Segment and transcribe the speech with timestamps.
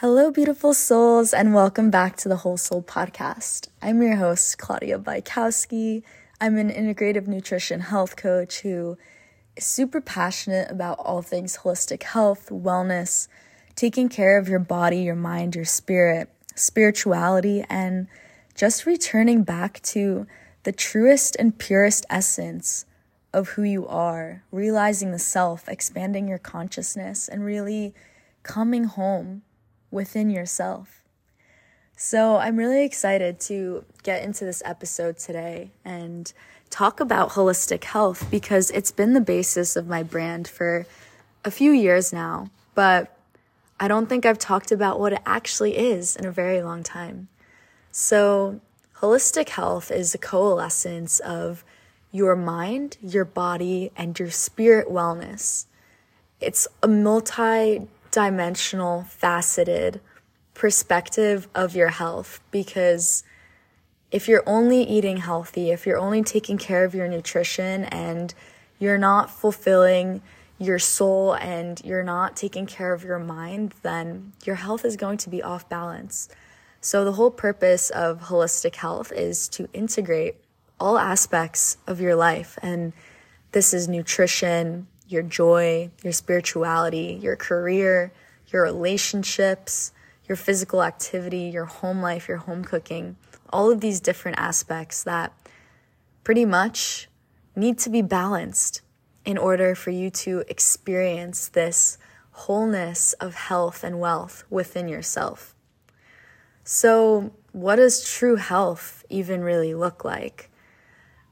[0.00, 3.68] Hello, beautiful souls, and welcome back to the Whole Soul Podcast.
[3.80, 6.02] I'm your host, Claudia Bykowski.
[6.38, 8.98] I'm an integrative nutrition health coach who
[9.56, 13.28] is super passionate about all things holistic health, wellness,
[13.74, 18.06] taking care of your body, your mind, your spirit, spirituality, and
[18.54, 20.26] just returning back to
[20.64, 22.84] the truest and purest essence
[23.32, 27.94] of who you are, realizing the self, expanding your consciousness, and really
[28.42, 29.40] coming home
[29.90, 31.02] within yourself.
[31.96, 36.30] So, I'm really excited to get into this episode today and
[36.68, 40.86] talk about holistic health because it's been the basis of my brand for
[41.44, 43.16] a few years now, but
[43.78, 47.28] I don't think I've talked about what it actually is in a very long time.
[47.92, 48.60] So,
[49.00, 51.64] holistic health is a coalescence of
[52.10, 55.66] your mind, your body, and your spirit wellness.
[56.40, 57.86] It's a multi
[58.16, 60.00] dimensional, faceted
[60.54, 63.22] perspective of your health because
[64.10, 68.32] if you're only eating healthy, if you're only taking care of your nutrition and
[68.78, 70.22] you're not fulfilling
[70.58, 75.18] your soul and you're not taking care of your mind, then your health is going
[75.18, 76.30] to be off balance.
[76.80, 80.36] So, the whole purpose of holistic health is to integrate
[80.80, 82.58] all aspects of your life.
[82.62, 82.94] And
[83.52, 88.12] this is nutrition, your joy, your spirituality, your career,
[88.48, 89.92] your relationships,
[90.28, 93.16] your physical activity, your home life, your home cooking,
[93.50, 95.32] all of these different aspects that
[96.24, 97.08] pretty much
[97.54, 98.80] need to be balanced
[99.24, 101.98] in order for you to experience this
[102.32, 105.54] wholeness of health and wealth within yourself.
[106.64, 110.50] So, what does true health even really look like?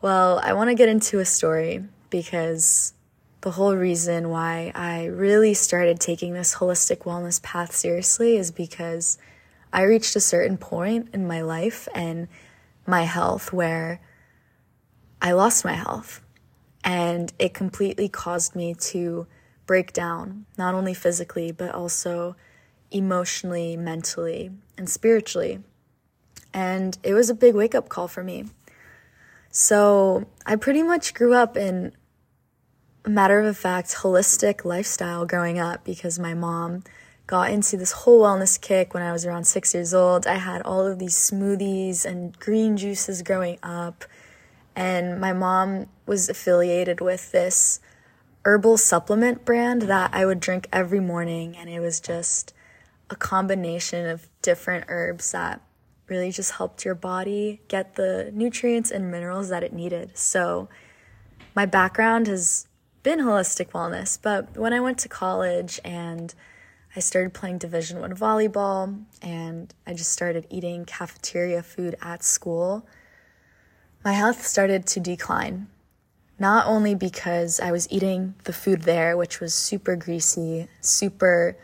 [0.00, 2.94] Well, I want to get into a story because
[3.42, 9.18] the whole reason why I really started taking this holistic wellness path seriously is because
[9.72, 12.28] I reached a certain point in my life and
[12.86, 14.00] my health where
[15.20, 16.20] I lost my health.
[16.84, 19.26] And it completely caused me to
[19.66, 22.36] break down, not only physically, but also
[22.92, 25.60] emotionally, mentally, and spiritually.
[26.54, 28.44] And it was a big wake up call for me.
[29.50, 31.92] So I pretty much grew up in
[33.08, 36.84] matter of fact, holistic lifestyle growing up because my mom
[37.26, 40.26] got into this whole wellness kick when I was around six years old.
[40.26, 44.04] I had all of these smoothies and green juices growing up,
[44.76, 47.80] and my mom was affiliated with this
[48.44, 52.52] herbal supplement brand that I would drink every morning, and it was just
[53.10, 55.60] a combination of different herbs that
[56.08, 60.18] really just helped your body get the nutrients and minerals that it needed.
[60.18, 60.68] So,
[61.54, 62.66] my background has
[63.02, 66.34] been holistic wellness, but when I went to college and
[66.94, 72.86] I started playing Division 1 volleyball and I just started eating cafeteria food at school,
[74.04, 75.68] my health started to decline.
[76.38, 81.56] Not only because I was eating the food there, which was super greasy, super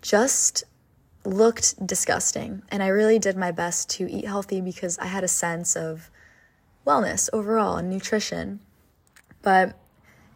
[0.00, 0.64] just
[1.24, 2.62] looked disgusting.
[2.70, 6.10] And I really did my best to eat healthy because I had a sense of
[6.86, 8.60] wellness overall and nutrition.
[9.42, 9.78] But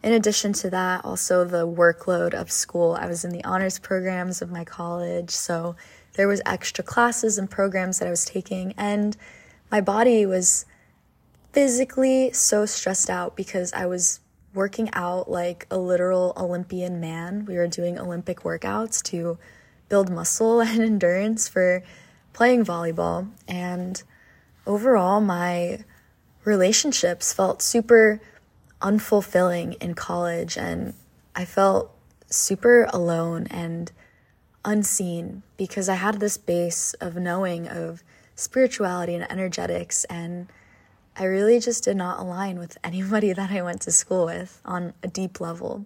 [0.03, 2.97] in addition to that, also the workload of school.
[2.99, 5.75] I was in the honors programs of my college, so
[6.13, 9.17] there was extra classes and programs that I was taking and
[9.71, 10.65] my body was
[11.51, 14.19] physically so stressed out because I was
[14.53, 17.45] working out like a literal Olympian man.
[17.45, 19.39] We were doing Olympic workouts to
[19.89, 21.83] build muscle and endurance for
[22.33, 24.03] playing volleyball and
[24.67, 25.83] overall my
[26.43, 28.21] relationships felt super
[28.83, 30.93] unfulfilling in college and
[31.35, 31.91] I felt
[32.29, 33.91] super alone and
[34.65, 38.03] unseen because I had this base of knowing of
[38.35, 40.47] spirituality and energetics and
[41.15, 44.93] I really just did not align with anybody that I went to school with on
[45.01, 45.85] a deep level.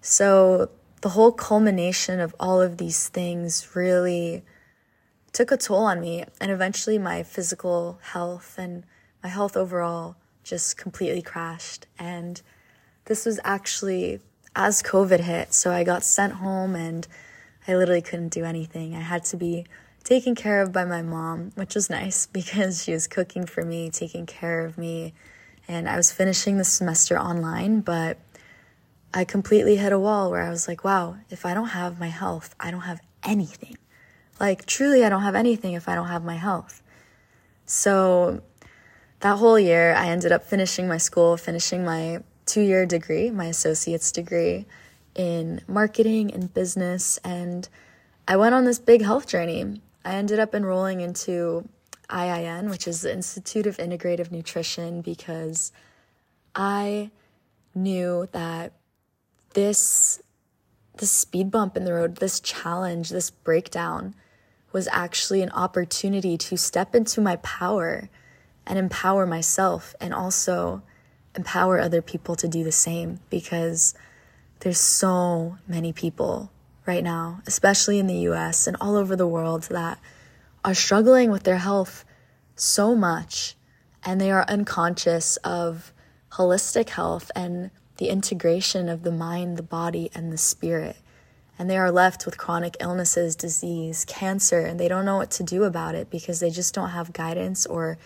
[0.00, 0.70] So
[1.02, 4.44] the whole culmination of all of these things really
[5.32, 8.84] took a toll on me and eventually my physical health and
[9.22, 11.86] my health overall just completely crashed.
[11.98, 12.40] And
[13.06, 14.20] this was actually
[14.54, 15.52] as COVID hit.
[15.52, 17.06] So I got sent home and
[17.68, 18.94] I literally couldn't do anything.
[18.94, 19.66] I had to be
[20.04, 23.90] taken care of by my mom, which was nice because she was cooking for me,
[23.90, 25.12] taking care of me.
[25.68, 28.18] And I was finishing the semester online, but
[29.12, 32.08] I completely hit a wall where I was like, wow, if I don't have my
[32.08, 33.76] health, I don't have anything.
[34.38, 36.82] Like, truly, I don't have anything if I don't have my health.
[37.64, 38.42] So
[39.20, 43.46] that whole year, I ended up finishing my school, finishing my two year degree, my
[43.46, 44.66] associate's degree
[45.14, 47.18] in marketing and business.
[47.24, 47.68] And
[48.28, 49.80] I went on this big health journey.
[50.04, 51.68] I ended up enrolling into
[52.10, 55.72] IIN, which is the Institute of Integrative Nutrition, because
[56.54, 57.10] I
[57.74, 58.72] knew that
[59.54, 60.22] this
[60.98, 64.14] this speed bump in the road, this challenge, this breakdown
[64.72, 68.08] was actually an opportunity to step into my power
[68.66, 70.82] and empower myself and also
[71.34, 73.94] empower other people to do the same because
[74.60, 76.50] there's so many people
[76.86, 79.98] right now, especially in the US and all over the world that
[80.64, 82.04] are struggling with their health
[82.54, 83.54] so much
[84.04, 85.92] and they are unconscious of
[86.32, 90.96] holistic health and the integration of the mind, the body, and the spirit.
[91.58, 95.42] And they are left with chronic illnesses, disease, cancer, and they don't know what to
[95.42, 97.96] do about it because they just don't have guidance or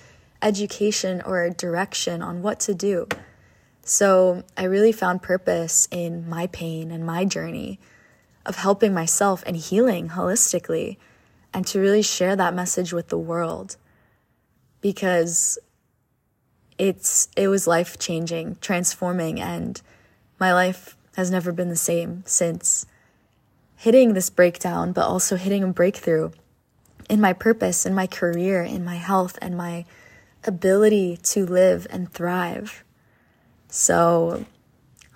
[0.43, 3.07] education or direction on what to do.
[3.83, 7.79] So I really found purpose in my pain and my journey
[8.47, 10.97] of helping myself and healing holistically
[11.53, 13.77] and to really share that message with the world
[14.81, 15.59] because
[16.79, 19.83] it's it was life changing, transforming, and
[20.39, 22.87] my life has never been the same since
[23.77, 26.31] hitting this breakdown, but also hitting a breakthrough
[27.11, 29.85] in my purpose, in my career, in my health, and my
[30.45, 32.85] ability to live and thrive.
[33.69, 34.47] So,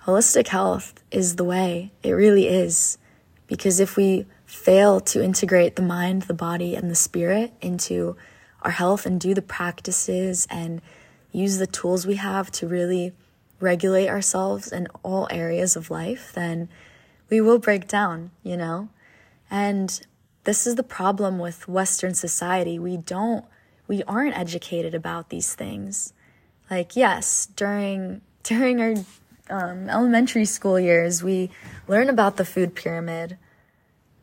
[0.05, 1.91] holistic health is the way.
[2.03, 2.97] It really is.
[3.47, 8.15] Because if we fail to integrate the mind, the body, and the spirit into
[8.61, 10.81] our health and do the practices and
[11.31, 13.13] use the tools we have to really
[13.59, 16.69] regulate ourselves in all areas of life, then
[17.29, 18.89] we will break down, you know?
[19.49, 20.05] And
[20.43, 22.79] this is the problem with Western society.
[22.79, 23.45] We don't,
[23.87, 26.13] we aren't educated about these things.
[26.69, 28.93] Like, yes, during, during our
[29.49, 31.51] um, elementary school years, we
[31.87, 33.37] learn about the food pyramid,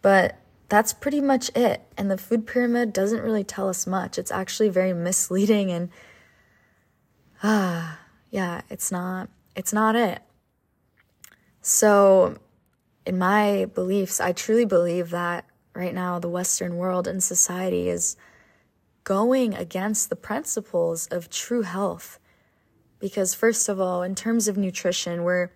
[0.00, 0.36] but
[0.68, 1.82] that's pretty much it.
[1.98, 4.18] And the food pyramid doesn't really tell us much.
[4.18, 5.90] It's actually very misleading and
[7.42, 7.98] ah,
[8.30, 10.22] yeah, it's not it's not it.
[11.60, 12.38] So,
[13.06, 15.44] in my beliefs, I truly believe that
[15.74, 18.16] right now the western world and society is
[19.04, 22.18] going against the principles of true health.
[22.98, 25.50] Because first of all, in terms of nutrition, we're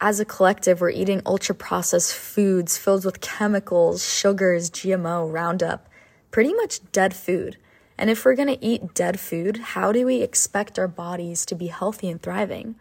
[0.00, 5.88] as a collective, we're eating ultra processed foods filled with chemicals, sugars, GMO, Roundup,
[6.30, 7.56] pretty much dead food.
[7.96, 11.56] And if we're going to eat dead food, how do we expect our bodies to
[11.56, 12.76] be healthy and thriving?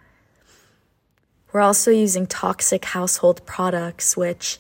[1.51, 4.59] We're also using toxic household products, which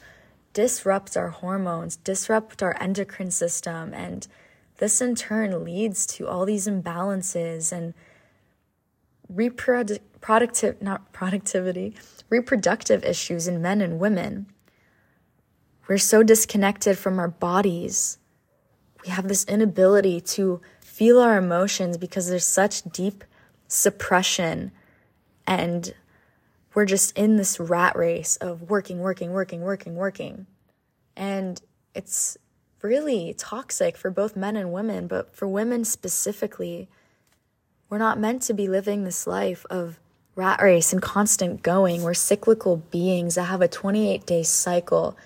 [0.53, 4.27] disrupt our hormones, disrupt our endocrine system, and
[4.77, 7.93] this in turn leads to all these imbalances and
[9.29, 11.95] reproductive not productivity
[12.29, 14.47] reproductive issues in men and women.
[15.87, 18.17] We're so disconnected from our bodies.
[19.03, 23.23] We have this inability to feel our emotions because there's such deep
[23.67, 24.71] suppression
[25.45, 25.93] and
[26.73, 30.45] we're just in this rat race of working working working working working.
[31.15, 31.59] And
[31.95, 32.37] it's
[32.81, 36.87] really toxic for both men and women but for women specifically
[37.89, 39.99] we're not meant to be living this life of
[40.37, 42.03] rat race and constant going.
[42.03, 45.17] We're cyclical beings that have a 28 day cycle,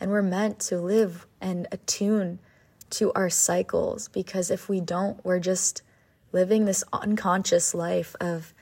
[0.00, 2.38] and we're meant to live and attune
[2.90, 5.82] to our cycles because if we don't, we're just
[6.32, 8.54] living this unconscious life of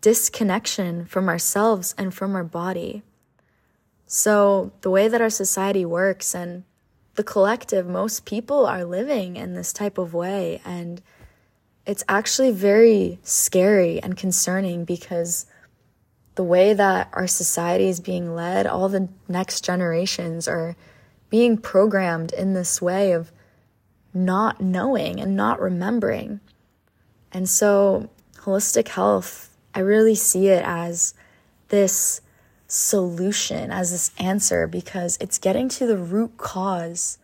[0.00, 3.02] disconnection from ourselves and from our body.
[4.06, 6.64] So, the way that our society works and
[7.14, 10.60] the collective, most people are living in this type of way.
[10.64, 11.02] And
[11.86, 15.46] it's actually very scary and concerning because
[16.34, 20.76] the way that our society is being led, all the next generations are
[21.28, 23.30] being programmed in this way of
[24.14, 26.40] not knowing and not remembering.
[27.32, 31.14] And so, holistic health, I really see it as
[31.68, 32.20] this
[32.72, 37.18] solution, as this answer, because it's getting to the root cause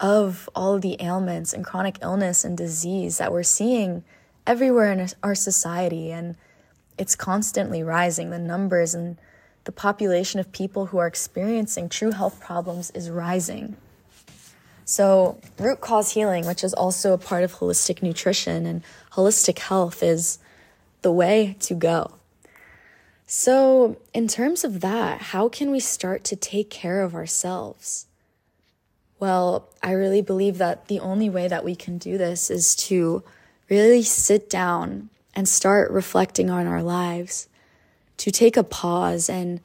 [0.00, 4.02] of all of the ailments and chronic illness and disease that we're seeing
[4.46, 6.10] everywhere in our society.
[6.10, 6.36] And
[6.96, 8.30] it's constantly rising.
[8.30, 9.18] The numbers and
[9.64, 13.76] the population of people who are experiencing true health problems is rising.
[14.86, 20.02] So, root cause healing, which is also a part of holistic nutrition and holistic health,
[20.02, 20.38] is
[21.02, 22.14] the way to go.
[23.26, 28.06] So, in terms of that, how can we start to take care of ourselves?
[29.18, 33.22] Well, I really believe that the only way that we can do this is to
[33.70, 37.48] really sit down and start reflecting on our lives,
[38.18, 39.60] to take a pause and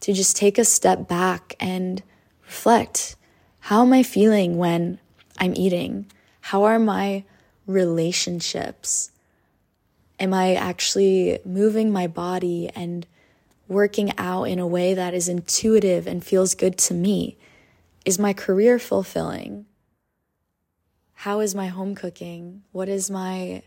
[0.00, 2.02] to just take a step back and
[2.44, 3.16] reflect.
[3.60, 4.98] How am I feeling when
[5.38, 6.10] I'm eating?
[6.40, 7.24] How are my
[7.66, 9.10] relationships?
[10.20, 13.06] Am I actually moving my body and
[13.68, 17.36] working out in a way that is intuitive and feels good to me?
[18.04, 19.66] Is my career fulfilling?
[21.14, 22.62] How is my home cooking?
[22.72, 23.62] What is my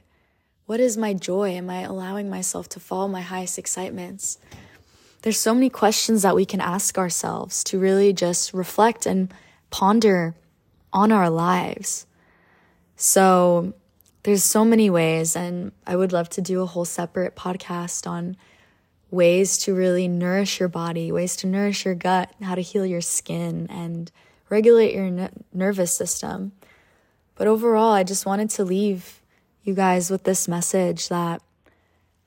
[0.68, 1.52] what is my joy?
[1.52, 4.38] Am I allowing myself to follow my highest excitements?
[5.22, 9.34] There's so many questions that we can ask ourselves to really just reflect and
[9.70, 10.36] ponder
[10.92, 12.06] on our lives.
[12.98, 13.74] So
[14.28, 18.36] there's so many ways, and I would love to do a whole separate podcast on
[19.10, 23.00] ways to really nourish your body, ways to nourish your gut, how to heal your
[23.00, 24.12] skin, and
[24.50, 26.52] regulate your n- nervous system.
[27.36, 29.22] But overall, I just wanted to leave
[29.64, 31.42] you guys with this message that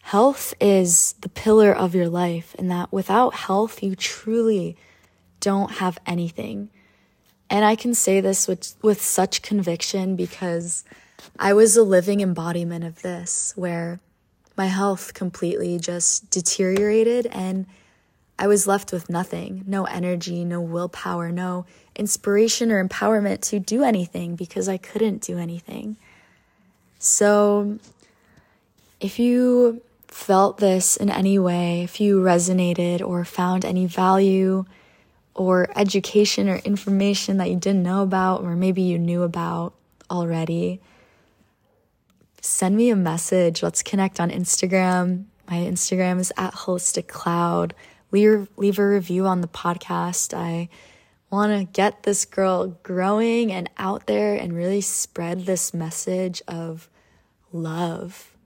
[0.01, 4.75] health is the pillar of your life, and that without health, you truly
[5.41, 6.71] don't have anything.
[7.51, 10.83] And I can say this with, with such conviction because
[11.39, 14.01] I was a living embodiment of this, where
[14.57, 17.67] my health completely just deteriorated and
[18.39, 23.85] I was left with nothing no energy, no willpower, no inspiration or empowerment to do
[23.85, 25.97] anything because I couldn't do anything.
[26.99, 27.79] So,
[28.99, 34.65] if you felt this in any way, if you resonated or found any value,
[35.35, 39.73] or education or information that you didn't know about, or maybe you knew about
[40.11, 40.81] already,
[42.41, 43.63] send me a message.
[43.63, 45.27] Let's connect on Instagram.
[45.49, 47.75] My Instagram is at Holistic Cloud.
[48.11, 50.35] Leave, leave a review on the podcast.
[50.35, 50.69] I
[51.31, 56.89] want to get this girl growing and out there and really spread this message of
[57.53, 58.37] love,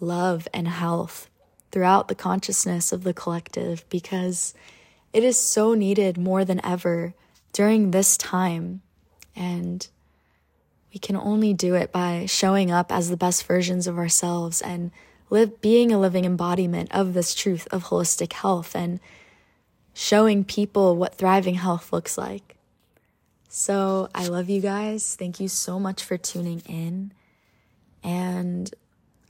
[0.00, 1.30] love, and health
[1.72, 4.54] throughout the consciousness of the collective because
[5.12, 7.14] it is so needed more than ever
[7.52, 8.82] during this time.
[9.34, 9.86] And
[10.96, 14.90] we can only do it by showing up as the best versions of ourselves and
[15.28, 18.98] live being a living embodiment of this truth of holistic health and
[19.92, 22.56] showing people what thriving health looks like.
[23.50, 25.16] So, I love you guys.
[25.16, 27.12] Thank you so much for tuning in.
[28.02, 28.74] And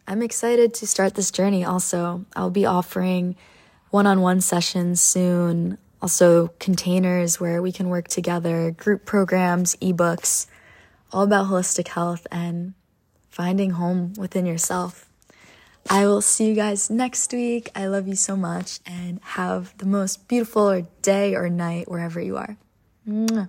[0.06, 2.26] I'm excited to start this journey also.
[2.37, 3.35] I'll be offering
[3.90, 10.46] one on one sessions soon, also containers where we can work together, group programs, ebooks,
[11.13, 12.75] all about holistic health and
[13.31, 15.09] finding home within yourself.
[15.89, 17.71] I will see you guys next week.
[17.75, 22.37] I love you so much and have the most beautiful day or night wherever you
[22.37, 22.57] are.
[23.09, 23.49] Mwah.